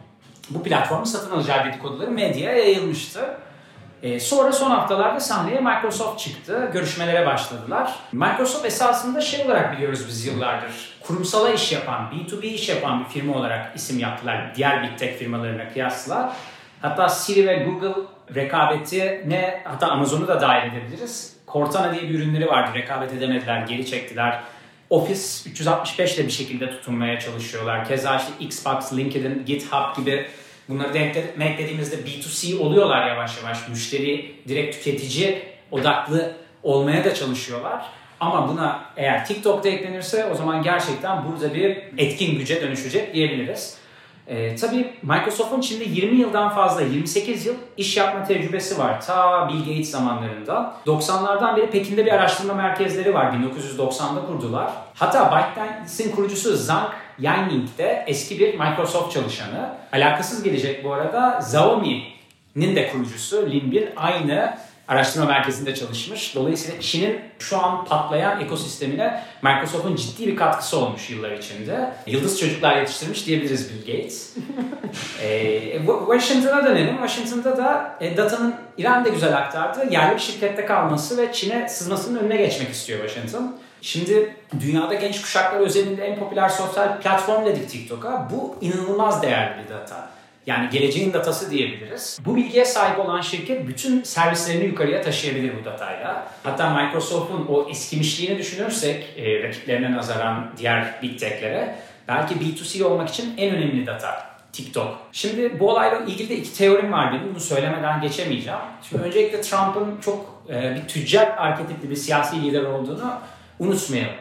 bu 0.50 0.62
platformu 0.62 1.06
satın 1.06 1.30
alacağı 1.30 1.64
dedikoduları 1.64 2.10
medyaya 2.10 2.56
yayılmıştı. 2.56 3.36
E, 4.02 4.20
sonra 4.20 4.52
son 4.52 4.70
haftalarda 4.70 5.20
sahneye 5.20 5.60
Microsoft 5.60 6.20
çıktı. 6.20 6.70
Görüşmelere 6.72 7.26
başladılar. 7.26 7.94
Microsoft 8.12 8.64
esasında 8.64 9.20
şey 9.20 9.46
olarak 9.46 9.76
biliyoruz 9.76 10.04
biz 10.08 10.26
yıllardır. 10.26 10.98
Kurumsala 11.00 11.50
iş 11.50 11.72
yapan, 11.72 12.10
B2B 12.12 12.46
iş 12.46 12.68
yapan 12.68 13.04
bir 13.04 13.08
firma 13.08 13.34
olarak 13.34 13.76
isim 13.76 13.98
yaptılar 13.98 14.52
diğer 14.56 14.82
Big 14.82 14.98
Tech 14.98 15.18
firmalarına 15.18 15.72
kıyasla. 15.72 16.36
Hatta 16.82 17.08
Siri 17.08 17.46
ve 17.46 17.56
Google 17.56 18.02
rekabeti 18.34 19.24
ne 19.26 19.60
hatta 19.64 19.86
Amazon'u 19.88 20.28
da 20.28 20.40
dahil 20.40 20.72
edebiliriz. 20.72 21.36
Cortana 21.52 21.94
diye 21.94 22.02
bir 22.02 22.14
ürünleri 22.14 22.46
vardı. 22.46 22.70
Rekabet 22.74 23.12
edemediler, 23.12 23.66
geri 23.66 23.86
çektiler. 23.86 24.40
Office 24.90 25.50
365 25.50 26.14
ile 26.16 26.26
bir 26.26 26.32
şekilde 26.32 26.70
tutunmaya 26.70 27.20
çalışıyorlar. 27.20 27.88
Keza 27.88 28.16
işte 28.16 28.32
Xbox, 28.40 28.92
LinkedIn, 28.92 29.44
GitHub 29.46 29.96
gibi 29.96 30.26
bunları 30.68 30.94
denklediğimizde 30.94 31.96
B2C 31.96 32.58
oluyorlar 32.58 33.08
yavaş 33.08 33.42
yavaş. 33.42 33.68
Müşteri 33.68 34.34
direkt 34.48 34.76
tüketici 34.76 35.42
odaklı 35.70 36.32
olmaya 36.62 37.04
da 37.04 37.14
çalışıyorlar. 37.14 37.86
Ama 38.20 38.48
buna 38.48 38.84
eğer 38.96 39.26
TikTok'ta 39.26 39.68
eklenirse 39.68 40.26
o 40.26 40.34
zaman 40.34 40.62
gerçekten 40.62 41.24
burada 41.24 41.54
bir 41.54 41.78
etkin 41.98 42.38
güce 42.38 42.62
dönüşecek 42.62 43.14
diyebiliriz. 43.14 43.79
Ee, 44.26 44.56
tabii 44.56 44.94
Microsoft'un 45.02 45.60
içinde 45.60 45.84
20 45.84 46.16
yıldan 46.16 46.54
fazla, 46.54 46.82
28 46.82 47.46
yıl 47.46 47.54
iş 47.76 47.96
yapma 47.96 48.24
tecrübesi 48.24 48.78
var. 48.78 49.00
Ta 49.00 49.48
Bill 49.48 49.58
Gates 49.58 49.90
zamanlarından. 49.90 50.74
90'lardan 50.86 51.56
beri 51.56 51.70
Pekin'de 51.70 52.06
bir 52.06 52.12
araştırma 52.12 52.54
merkezleri 52.54 53.14
var. 53.14 53.32
1990'da 53.32 54.26
kurdular. 54.26 54.70
Hatta 54.94 55.30
ByteDance'in 55.30 56.10
kurucusu 56.16 56.56
Zhang 56.56 56.88
Yanning 57.18 57.68
de 57.78 58.04
eski 58.06 58.38
bir 58.38 58.58
Microsoft 58.58 59.12
çalışanı. 59.12 59.70
Alakasız 59.92 60.42
gelecek 60.42 60.84
bu 60.84 60.92
arada 60.92 61.38
Xiaomi'nin 61.38 62.76
de 62.76 62.92
kurucusu 62.92 63.50
Lin 63.50 63.72
Bin 63.72 63.88
aynı 63.96 64.56
araştırma 64.90 65.26
merkezinde 65.26 65.74
çalışmış. 65.74 66.34
Dolayısıyla 66.34 66.80
Çin'in 66.80 67.20
şu 67.38 67.58
an 67.58 67.84
patlayan 67.84 68.40
ekosistemine 68.40 69.24
Microsoft'un 69.42 69.96
ciddi 69.96 70.26
bir 70.26 70.36
katkısı 70.36 70.78
olmuş 70.78 71.10
yıllar 71.10 71.30
içinde. 71.30 71.92
Yıldız 72.06 72.40
çocuklar 72.40 72.76
yetiştirmiş 72.76 73.26
diyebiliriz 73.26 73.70
Bill 73.70 73.92
Gates. 73.92 74.36
ee, 75.22 75.78
Washington'a 76.06 76.64
dönelim. 76.64 76.96
Washington'da 76.96 77.56
da 77.56 77.96
e, 78.00 78.16
datanın 78.16 78.54
İran'da 78.78 79.08
güzel 79.08 79.36
aktardı. 79.36 79.92
Yerli 79.92 80.14
bir 80.14 80.20
şirkette 80.20 80.66
kalması 80.66 81.18
ve 81.18 81.32
Çin'e 81.32 81.68
sızmasının 81.68 82.18
önüne 82.18 82.36
geçmek 82.36 82.70
istiyor 82.70 83.08
Washington. 83.08 83.56
Şimdi 83.82 84.36
dünyada 84.60 84.94
genç 84.94 85.22
kuşaklar 85.22 85.60
özelinde 85.60 86.04
en 86.04 86.18
popüler 86.18 86.48
sosyal 86.48 87.00
platform 87.00 87.46
dedik 87.46 87.70
TikTok'a. 87.70 88.28
Bu 88.32 88.56
inanılmaz 88.60 89.22
değerli 89.22 89.64
bir 89.64 89.74
data. 89.74 90.19
Yani 90.50 90.70
geleceğin 90.70 91.12
datası 91.12 91.50
diyebiliriz. 91.50 92.18
Bu 92.24 92.36
bilgiye 92.36 92.64
sahip 92.64 92.98
olan 92.98 93.20
şirket 93.20 93.68
bütün 93.68 94.02
servislerini 94.02 94.64
yukarıya 94.64 95.02
taşıyabilir 95.02 95.52
bu 95.60 95.64
datayla. 95.64 96.26
Hatta 96.42 96.74
Microsoft'un 96.74 97.46
o 97.48 97.68
eskimişliğini 97.70 98.38
düşünürsek 98.38 99.04
e, 99.16 99.42
rakiplerine 99.42 99.92
nazaran 99.92 100.50
diğer 100.56 100.94
big 101.02 101.18
tech'lere 101.18 101.74
belki 102.08 102.34
B2C 102.34 102.84
olmak 102.84 103.08
için 103.08 103.34
en 103.36 103.54
önemli 103.54 103.86
data. 103.86 104.30
TikTok. 104.52 104.98
Şimdi 105.12 105.60
bu 105.60 105.70
olayla 105.70 105.98
ilgili 105.98 106.28
de 106.28 106.36
iki 106.36 106.58
teorim 106.58 106.92
var 106.92 107.12
benim. 107.12 107.30
Bunu 107.30 107.40
söylemeden 107.40 108.00
geçemeyeceğim. 108.00 108.58
Şimdi 108.88 109.02
öncelikle 109.02 109.40
Trump'ın 109.40 110.00
çok 110.00 110.44
e, 110.48 110.74
bir 110.74 110.88
tüccar 110.88 111.26
arketipli 111.36 111.90
bir 111.90 111.96
siyasi 111.96 112.42
lider 112.42 112.62
olduğunu 112.62 113.12
unutmayalım. 113.58 114.14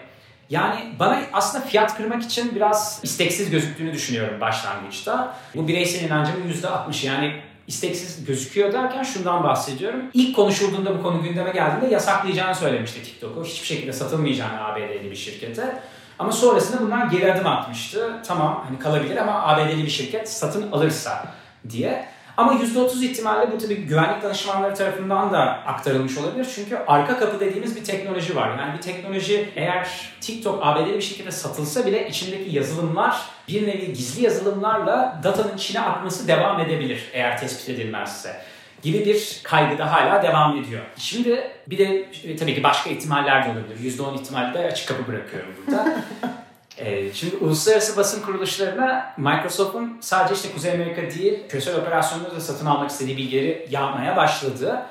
Yani 0.50 0.80
bana 1.00 1.22
aslında 1.34 1.66
fiyat 1.66 1.98
kırmak 1.98 2.24
için 2.24 2.56
biraz 2.56 3.00
isteksiz 3.04 3.50
gözüktüğünü 3.50 3.94
düşünüyorum 3.94 4.42
başlangıçta. 4.42 5.38
Bu 5.56 5.68
bireysel 5.68 6.06
inancımın 6.06 6.54
%60 6.54 7.06
yani 7.06 7.42
isteksiz 7.68 8.26
gözüküyor 8.26 8.74
derken 8.74 9.04
şundan 9.04 9.44
bahsediyorum. 9.44 10.02
İlk 10.14 10.36
konuşulduğunda 10.36 10.98
bu 10.98 11.04
konu 11.04 11.24
gündeme 11.24 11.52
geldiğinde 11.52 11.94
yasaklayacağını 11.94 12.56
söylemişti 12.56 13.04
TikTok'u. 13.04 13.46
Hiçbir 13.46 13.68
şekilde 13.68 13.94
satılmayacağını 13.94 14.66
ABD'li 14.66 15.12
bir 15.12 15.16
şirkete. 15.16 15.82
Ama 16.20 16.32
sonrasında 16.32 16.82
bundan 16.82 17.10
geri 17.10 17.34
adım 17.34 17.48
atmıştı. 17.48 18.16
Tamam 18.28 18.66
hani 18.68 18.80
kalabilir 18.80 19.18
ama 19.18 19.44
ABD'li 19.44 19.84
bir 19.84 19.90
şirket 19.90 20.32
satın 20.32 20.72
alırsa 20.72 21.26
diye. 21.70 22.06
Ama 22.40 22.54
%30 22.54 23.06
ihtimalle 23.06 23.52
bu 23.52 23.58
tabii 23.58 23.76
güvenlik 23.76 24.24
danışmanları 24.24 24.76
tarafından 24.76 25.34
da 25.34 25.40
aktarılmış 25.66 26.18
olabilir. 26.18 26.48
Çünkü 26.56 26.78
arka 26.88 27.20
kapı 27.20 27.40
dediğimiz 27.40 27.76
bir 27.76 27.84
teknoloji 27.84 28.36
var. 28.36 28.58
Yani 28.58 28.78
bir 28.78 28.82
teknoloji 28.82 29.50
eğer 29.56 30.12
TikTok 30.22 30.60
ABD'li 30.66 30.94
bir 30.94 31.02
şekilde 31.02 31.32
satılsa 31.32 31.86
bile 31.86 32.10
içindeki 32.10 32.56
yazılımlar 32.56 33.22
bir 33.48 33.68
nevi 33.68 33.94
gizli 33.94 34.24
yazılımlarla 34.24 35.20
datanın 35.24 35.58
içine 35.58 35.82
akması 35.82 36.28
devam 36.28 36.60
edebilir 36.60 37.10
eğer 37.14 37.40
tespit 37.40 37.70
edilmezse 37.70 38.42
gibi 38.84 39.06
bir 39.06 39.42
kaygı 39.44 39.78
da 39.78 39.92
hala 39.92 40.24
devam 40.24 40.58
ediyor. 40.58 40.82
Şimdi 40.98 41.52
bir 41.68 41.78
de 41.78 42.10
e, 42.24 42.36
tabii 42.36 42.56
ki 42.56 42.64
başka 42.64 42.90
ihtimaller 42.90 43.46
de 43.46 43.50
olabilir. 43.50 43.98
%10 43.98 44.22
ihtimali 44.22 44.54
de 44.54 44.60
açık 44.60 44.88
kapı 44.88 45.08
bırakıyorum 45.08 45.50
burada. 45.58 45.96
Ee, 46.80 47.14
şimdi 47.14 47.36
uluslararası 47.36 47.98
basın 47.98 48.22
kuruluşlarına 48.22 49.14
Microsoft'un 49.18 49.98
sadece 50.02 50.34
işte 50.36 50.52
Kuzey 50.54 50.72
Amerika 50.72 51.02
değil, 51.02 51.40
küresel 51.50 51.76
operasyonlarda 51.76 52.36
da 52.36 52.42
satın 52.42 52.66
almak 52.66 52.90
istediği 52.90 53.18
bilgileri 53.18 53.68
yağmaya 53.70 54.16
başladı. 54.16 54.82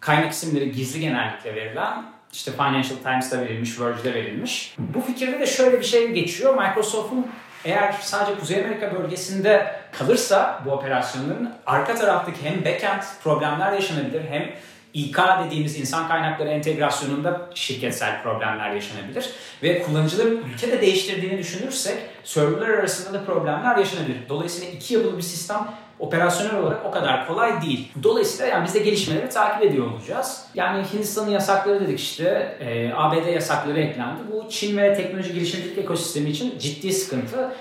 Kaynak 0.00 0.32
isimleri 0.32 0.72
gizli 0.72 1.00
genellikle 1.00 1.54
verilen, 1.54 2.04
işte 2.32 2.52
Financial 2.52 2.96
Times'da 3.02 3.40
verilmiş, 3.40 3.80
Verge'de 3.80 4.14
verilmiş. 4.14 4.74
Bu 4.78 5.00
fikirde 5.00 5.40
de 5.40 5.46
şöyle 5.46 5.80
bir 5.80 5.84
şey 5.84 6.12
geçiyor. 6.12 6.54
Microsoft'un 6.54 7.26
eğer 7.64 7.94
sadece 8.02 8.40
Kuzey 8.40 8.64
Amerika 8.64 8.94
bölgesinde 8.94 9.80
kalırsa 9.92 10.62
bu 10.64 10.70
operasyonların 10.70 11.54
arka 11.66 11.94
taraftaki 11.94 12.50
hem 12.50 12.64
backend 12.64 13.02
problemler 13.22 13.72
yaşanabilir 13.72 14.22
hem 14.30 14.52
İK 14.94 15.18
dediğimiz 15.46 15.80
insan 15.80 16.08
kaynakları 16.08 16.48
entegrasyonunda 16.48 17.50
şirketsel 17.54 18.22
problemler 18.22 18.70
yaşanabilir. 18.70 19.30
Ve 19.62 19.82
kullanıcıların 19.82 20.42
ülkede 20.52 20.80
değiştirdiğini 20.80 21.38
düşünürsek 21.38 21.98
serverlar 22.24 22.68
arasında 22.68 23.18
da 23.18 23.24
problemler 23.24 23.76
yaşanabilir. 23.76 24.28
Dolayısıyla 24.28 24.72
iki 24.72 24.94
yapılı 24.94 25.16
bir 25.16 25.22
sistem 25.22 25.68
operasyonel 25.98 26.56
olarak 26.62 26.86
o 26.86 26.90
kadar 26.90 27.26
kolay 27.26 27.62
değil. 27.62 27.92
Dolayısıyla 28.02 28.46
yani 28.46 28.66
biz 28.66 28.74
de 28.74 28.78
gelişmeleri 28.78 29.28
takip 29.28 29.62
ediyor 29.62 29.92
olacağız. 29.92 30.44
Yani 30.54 30.84
Hindistan'ın 30.92 31.30
yasakları 31.30 31.80
dedik 31.80 32.00
işte, 32.00 32.56
e, 32.60 32.92
ABD 32.94 33.26
yasakları 33.26 33.80
eklendi. 33.80 34.20
Bu 34.32 34.50
Çin 34.50 34.76
ve 34.76 34.94
teknoloji 34.94 35.32
girişimcilik 35.32 35.78
ekosistemi 35.78 36.30
için 36.30 36.58
ciddi 36.58 36.92
sıkıntı. 36.92 37.52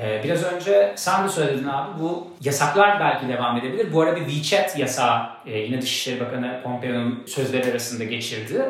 Ee, 0.00 0.20
biraz 0.24 0.42
önce 0.44 0.92
sen 0.96 1.24
de 1.24 1.28
söyledin 1.28 1.68
abi 1.68 2.02
bu 2.02 2.28
yasaklar 2.40 3.00
belki 3.00 3.28
devam 3.28 3.56
edebilir. 3.56 3.92
Bu 3.92 4.02
arada 4.02 4.16
bir 4.16 4.26
WeChat 4.26 4.78
yasağı 4.78 5.26
e, 5.46 5.58
yine 5.58 5.82
Dışişleri 5.82 6.20
Bakanı 6.20 6.60
Pompeo'nun 6.64 7.24
sözleri 7.26 7.70
arasında 7.70 8.04
geçirdi. 8.04 8.64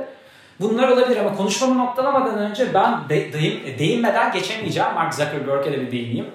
Bunlar 0.61 0.89
olabilir 0.89 1.17
ama 1.17 1.37
konuşmamı 1.37 1.79
noktalamadan 1.79 2.39
önce 2.39 2.75
ben 2.75 3.09
de, 3.09 3.33
deyim, 3.33 3.61
e, 3.67 3.79
değinmeden 3.79 4.33
geçemeyeceğim. 4.33 4.95
Mark 4.95 5.15
Zuckerberg'e 5.15 5.73
de 5.73 5.81
bir 5.81 5.93
değineyim. 5.93 6.27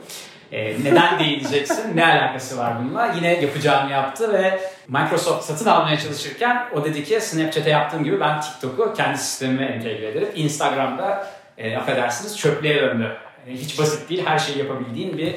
Ee, 0.52 0.84
neden 0.84 1.20
değineceksin? 1.20 1.98
ne 1.98 2.06
alakası 2.06 2.58
var 2.58 2.74
bununla? 2.80 3.14
Yine 3.16 3.42
yapacağını 3.42 3.92
yaptı 3.92 4.34
ve 4.34 4.60
Microsoft 4.88 5.44
satın 5.44 5.66
almaya 5.66 6.00
çalışırken 6.00 6.66
o 6.76 6.86
dedi 6.86 7.04
ki 7.04 7.22
Snapchat'e 7.22 7.70
yaptığım 7.70 8.04
gibi 8.04 8.20
ben 8.20 8.42
TikTok'u 8.42 8.94
kendi 8.94 9.18
sistemime 9.18 9.66
entegre 9.66 10.08
ederim. 10.08 10.30
Instagram'da 10.36 11.28
e, 11.58 11.78
affedersiniz 11.78 12.38
çöplüğe 12.38 12.76
döndü 12.76 13.18
hiç 13.48 13.80
basit 13.80 14.10
değil. 14.10 14.26
Her 14.26 14.40
şeyi 14.40 14.58
yapabildiğin 14.58 15.18
bir 15.18 15.36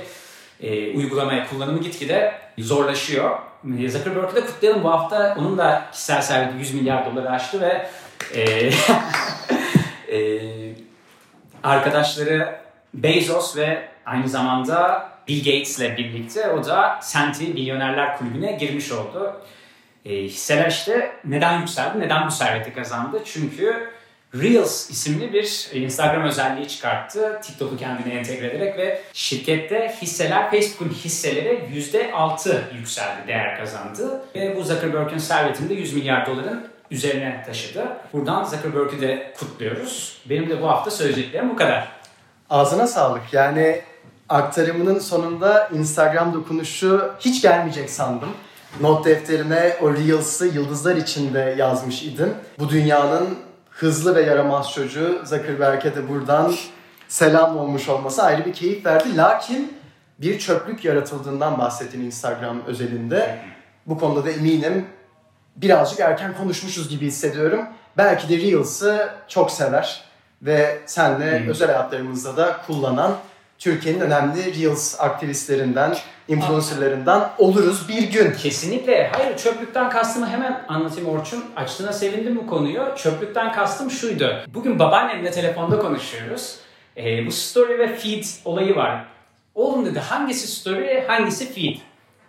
e, 0.62 0.96
uygulamaya 0.96 1.48
kullanımı 1.48 1.80
gitgide 1.80 2.34
zorlaşıyor. 2.58 3.38
Zuckerberg'ı 3.64 4.36
da 4.36 4.46
kutlayalım. 4.46 4.84
Bu 4.84 4.90
hafta 4.90 5.36
onun 5.38 5.58
da 5.58 5.86
kişisel 5.92 6.22
serveti 6.22 6.58
100 6.58 6.74
milyar 6.74 7.06
doları 7.06 7.30
aştı 7.30 7.60
ve 7.60 7.86
e, 8.34 8.70
e, 10.16 10.40
arkadaşları 11.62 12.56
Bezos 12.94 13.56
ve 13.56 13.88
aynı 14.06 14.28
zamanda 14.28 15.08
Bill 15.28 15.38
Gates 15.38 15.78
ile 15.78 15.96
birlikte 15.96 16.50
o 16.50 16.64
da 16.64 16.98
Senti 17.02 17.44
Milyonerler 17.44 18.18
Kulübü'ne 18.18 18.52
girmiş 18.52 18.92
oldu. 18.92 19.40
E, 20.04 20.14
hisseler 20.14 20.70
işte 20.70 21.12
neden 21.24 21.60
yükseldi, 21.60 22.00
neden 22.00 22.26
bu 22.26 22.30
serveti 22.30 22.74
kazandı? 22.74 23.22
Çünkü 23.24 23.90
Reels 24.42 24.90
isimli 24.90 25.32
bir 25.32 25.70
Instagram 25.72 26.24
özelliği 26.24 26.68
çıkarttı. 26.68 27.40
TikTok'u 27.42 27.76
kendine 27.76 28.14
entegre 28.14 28.46
ederek 28.46 28.78
ve 28.78 29.00
şirkette 29.12 29.94
hisseler 30.02 30.50
Facebook'un 30.50 30.94
hisseleri 30.94 31.60
%6 31.74 32.74
yükseldi, 32.76 33.28
değer 33.28 33.58
kazandı. 33.58 34.22
Ve 34.34 34.56
bu 34.56 34.64
Zuckerberg'in 34.64 35.18
servetini 35.18 35.68
de 35.68 35.74
100 35.74 35.94
milyar 35.94 36.26
doların 36.26 36.68
üzerine 36.90 37.42
taşıdı. 37.46 37.86
Buradan 38.12 38.44
Zuckerberg'i 38.44 39.00
de 39.00 39.32
kutluyoruz. 39.38 40.18
Benim 40.30 40.50
de 40.50 40.62
bu 40.62 40.68
hafta 40.68 40.90
söyleyeceklerim 40.90 41.50
bu 41.50 41.56
kadar. 41.56 41.88
Ağzına 42.50 42.86
sağlık. 42.86 43.22
Yani 43.32 43.80
aktarımının 44.28 44.98
sonunda 44.98 45.68
Instagram 45.74 46.34
dokunuşu 46.34 47.14
hiç 47.20 47.42
gelmeyecek 47.42 47.90
sandım. 47.90 48.30
Not 48.80 49.04
defterine 49.04 49.76
o 49.82 49.92
Reels'ı 49.92 50.46
yıldızlar 50.46 50.96
içinde 50.96 51.54
yazmış 51.58 52.02
idin. 52.02 52.34
Bu 52.58 52.68
dünyanın 52.68 53.38
hızlı 53.74 54.14
ve 54.14 54.22
yaramaz 54.22 54.72
çocuğu 54.72 55.22
Zuckerberg'e 55.24 55.96
de 55.96 56.08
buradan 56.08 56.54
selam 57.08 57.56
olmuş 57.56 57.88
olması 57.88 58.22
ayrı 58.22 58.44
bir 58.44 58.52
keyif 58.52 58.86
verdi. 58.86 59.16
Lakin 59.16 59.78
bir 60.18 60.38
çöplük 60.38 60.84
yaratıldığından 60.84 61.58
bahsettin 61.58 62.00
Instagram 62.00 62.64
özelinde. 62.66 63.38
Bu 63.86 63.98
konuda 63.98 64.24
da 64.24 64.30
eminim 64.30 64.86
birazcık 65.56 66.00
erken 66.00 66.36
konuşmuşuz 66.36 66.88
gibi 66.88 67.06
hissediyorum. 67.06 67.66
Belki 67.96 68.28
de 68.28 68.36
Reels'ı 68.36 69.08
çok 69.28 69.50
sever 69.50 70.04
ve 70.42 70.78
senle 70.86 71.50
özel 71.50 71.68
hayatlarımızda 71.68 72.36
da 72.36 72.56
kullanan 72.66 73.16
Türkiye'nin 73.58 74.00
önemli 74.00 74.60
Reels 74.60 75.00
aktivistlerinden, 75.00 75.96
influencerlarından 76.28 77.30
oluruz 77.38 77.88
bir 77.88 78.02
gün. 78.02 78.32
Kesinlikle. 78.32 79.10
Hayır 79.12 79.36
çöplükten 79.36 79.90
kastımı 79.90 80.28
hemen 80.28 80.64
anlatayım 80.68 81.08
Orçun. 81.08 81.44
Açtığına 81.56 81.92
sevindim 81.92 82.36
bu 82.36 82.46
konuyu. 82.46 82.84
Çöplükten 82.96 83.52
kastım 83.52 83.90
şuydu. 83.90 84.36
Bugün 84.54 84.78
babaannemle 84.78 85.30
telefonda 85.30 85.78
konuşuyoruz. 85.78 86.56
E, 86.96 87.26
bu 87.26 87.30
story 87.30 87.78
ve 87.78 87.96
feed 87.96 88.24
olayı 88.44 88.76
var. 88.76 89.04
Oğlum 89.54 89.86
dedi 89.86 89.98
hangisi 89.98 90.46
story 90.48 91.04
hangisi 91.06 91.52
feed 91.52 91.76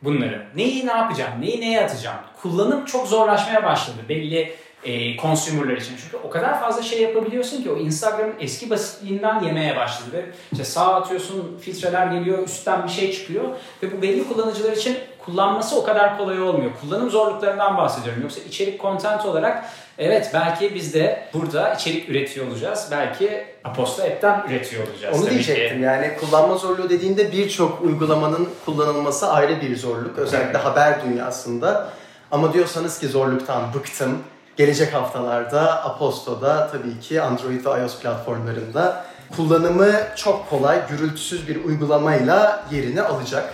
bunları. 0.01 0.46
Neyi 0.55 0.88
ne 0.88 0.91
yapacağım, 0.91 1.32
neyi 1.41 1.62
neye 1.62 1.82
atacağım. 1.86 2.17
Kullanım 2.41 2.86
çok 2.86 3.08
zorlaşmaya 3.08 3.63
başladı 3.63 3.98
belli 4.10 4.55
e, 4.86 5.18
consumerlar 5.18 5.77
için. 5.77 5.96
Çünkü 6.04 6.18
o 6.27 6.30
kadar 6.30 6.60
fazla 6.60 6.82
şey 6.82 7.01
yapabiliyorsun 7.01 7.63
ki 7.63 7.72
o 7.72 7.77
Instagram'ın 7.77 8.36
eski 8.39 8.70
basitliğinden 8.70 9.44
yemeye 9.44 9.75
başladı. 9.75 10.10
Ve 10.13 10.25
işte 10.51 10.63
sağ 10.63 10.96
atıyorsun, 10.96 11.60
filtreler 11.62 12.08
geliyor, 12.08 12.44
üstten 12.44 12.84
bir 12.84 12.92
şey 12.92 13.12
çıkıyor. 13.12 13.44
Ve 13.84 13.98
bu 13.98 14.01
belli 14.01 14.27
kullanıcılar 14.27 14.72
için 14.72 14.98
kullanması 15.25 15.80
o 15.80 15.84
kadar 15.84 16.18
kolay 16.18 16.42
olmuyor. 16.42 16.72
Kullanım 16.82 17.10
zorluklarından 17.10 17.77
bahsediyorum. 17.77 18.22
Yoksa 18.22 18.42
içerik 18.42 18.82
content 18.82 19.25
olarak 19.25 19.65
evet 19.98 20.32
belki 20.34 20.75
biz 20.75 20.94
de 20.94 21.27
burada 21.34 21.74
içerik 21.74 22.10
üretiyor 22.10 22.48
olacağız. 22.48 22.88
Belki 22.92 23.46
Aposto 23.63 24.04
App'ten 24.04 24.46
üretiyor 24.50 24.88
olacağız. 24.88 25.22
Onu 25.22 25.30
diyecektim 25.30 25.77
ki. 25.77 25.84
yani 25.84 26.12
kullanma 26.20 26.58
zorluğu 26.58 26.89
dediğinde 26.89 27.32
birçok 27.32 27.82
uygulamanın 27.82 28.50
kullanılması 28.65 29.32
ayrı 29.32 29.62
bir 29.62 29.75
zorluk. 29.75 30.18
Özellikle 30.18 30.58
haber 30.58 31.06
dünyasında. 31.06 31.89
Ama 32.32 32.54
diyorsanız 32.54 33.00
ki 33.00 33.08
zorluktan 33.08 33.74
bıktım. 33.74 34.20
Gelecek 34.55 34.93
haftalarda 34.93 35.85
Aposto'da 35.85 36.69
tabii 36.71 37.00
ki 37.00 37.21
Android 37.21 37.65
ve 37.65 37.81
iOS 37.81 38.00
platformlarında 38.00 39.05
kullanımı 39.35 39.91
çok 40.15 40.50
kolay, 40.50 40.88
gürültüsüz 40.89 41.47
bir 41.47 41.65
uygulamayla 41.65 42.65
yerini 42.71 43.01
alacak. 43.01 43.53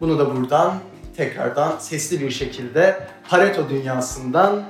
Bunu 0.00 0.18
da 0.18 0.36
buradan 0.36 0.74
tekrardan 1.16 1.78
sesli 1.78 2.20
bir 2.20 2.30
şekilde 2.30 3.06
Pareto 3.28 3.68
dünyasından 3.68 4.62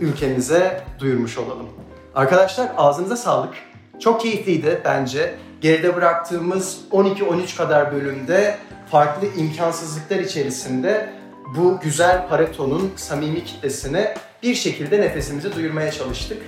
ülkemize 0.00 0.84
duyurmuş 0.98 1.38
olalım. 1.38 1.68
Arkadaşlar 2.14 2.68
ağzınıza 2.76 3.16
sağlık. 3.16 3.54
Çok 4.00 4.20
keyifliydi 4.20 4.80
bence. 4.84 5.34
Geride 5.60 5.96
bıraktığımız 5.96 6.80
12-13 6.92 7.56
kadar 7.56 7.92
bölümde 7.92 8.58
farklı 8.90 9.26
imkansızlıklar 9.36 10.18
içerisinde 10.18 11.12
bu 11.56 11.80
güzel 11.80 12.28
Pareto'nun 12.28 12.92
samimi 12.96 13.44
kitlesine 13.44 14.14
bir 14.42 14.54
şekilde 14.54 15.00
nefesimizi 15.00 15.54
duyurmaya 15.54 15.92
çalıştık. 15.92 16.38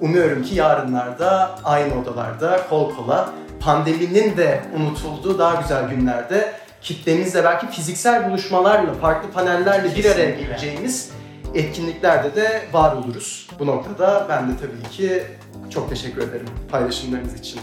Umuyorum 0.00 0.42
ki 0.42 0.54
yarınlarda 0.54 1.58
aynı 1.64 2.00
odalarda 2.00 2.60
kol 2.70 2.94
kola 2.94 3.32
pandeminin 3.60 4.36
de 4.36 4.62
unutulduğu 4.76 5.38
daha 5.38 5.60
güzel 5.62 5.88
günlerde 5.88 6.52
kitlemizle 6.82 7.44
belki 7.44 7.66
fiziksel 7.66 8.30
buluşmalarla, 8.30 8.94
farklı 8.94 9.30
panellerle 9.30 9.96
bir 9.96 10.04
araya 10.04 10.30
geleceğimiz 10.30 11.10
etkinliklerde 11.54 12.36
de 12.36 12.62
var 12.72 12.96
oluruz. 12.96 13.48
Bu 13.58 13.66
noktada 13.66 14.26
ben 14.28 14.48
de 14.48 14.52
tabii 14.60 14.90
ki 14.90 15.22
çok 15.70 15.90
teşekkür 15.90 16.22
ederim 16.22 16.46
paylaşımlarınız 16.70 17.34
için. 17.34 17.60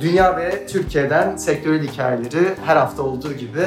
Dünya 0.00 0.36
ve 0.36 0.66
Türkiye'den 0.66 1.36
sektörel 1.36 1.82
hikayeleri 1.82 2.54
her 2.66 2.76
hafta 2.76 3.02
olduğu 3.02 3.32
gibi 3.32 3.66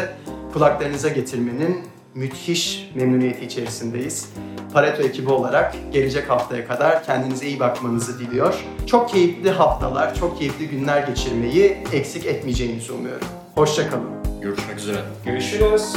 kulaklarınıza 0.53 1.10
getirmenin 1.10 1.84
müthiş 2.15 2.91
memnuniyeti 2.96 3.46
içerisindeyiz. 3.46 4.29
Pareto 4.74 5.03
ekibi 5.03 5.29
olarak 5.29 5.75
gelecek 5.93 6.29
haftaya 6.29 6.67
kadar 6.67 7.03
kendinize 7.03 7.48
iyi 7.48 7.60
bakmanızı 7.60 8.19
diliyor. 8.19 8.53
Çok 8.88 9.10
keyifli 9.10 9.51
haftalar, 9.51 10.15
çok 10.15 10.39
keyifli 10.39 10.67
günler 10.67 11.07
geçirmeyi 11.07 11.77
eksik 11.93 12.25
etmeyeceğinizi 12.25 12.91
umuyorum. 12.91 13.27
Hoşçakalın. 13.55 14.10
Görüşmek 14.41 14.77
üzere. 14.77 14.98
Görüşürüz. 15.25 15.95